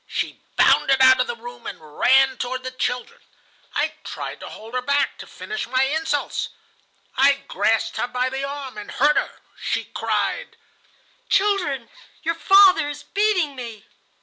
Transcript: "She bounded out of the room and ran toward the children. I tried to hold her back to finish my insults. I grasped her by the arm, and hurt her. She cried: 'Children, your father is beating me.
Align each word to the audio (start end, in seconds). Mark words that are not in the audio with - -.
"She 0.07 0.41
bounded 0.55 0.99
out 0.99 1.19
of 1.19 1.27
the 1.27 1.35
room 1.35 1.67
and 1.67 1.77
ran 1.99 2.35
toward 2.39 2.63
the 2.63 2.71
children. 2.71 3.21
I 3.75 3.93
tried 4.03 4.39
to 4.39 4.49
hold 4.49 4.73
her 4.73 4.81
back 4.81 5.19
to 5.19 5.27
finish 5.27 5.67
my 5.67 5.83
insults. 5.83 6.49
I 7.17 7.43
grasped 7.47 7.97
her 7.97 8.07
by 8.07 8.27
the 8.29 8.43
arm, 8.43 8.79
and 8.79 8.89
hurt 8.89 9.15
her. 9.15 9.31
She 9.61 9.85
cried: 9.85 10.57
'Children, 11.29 11.87
your 12.23 12.33
father 12.33 12.89
is 12.89 13.03
beating 13.03 13.55
me. 13.55 13.85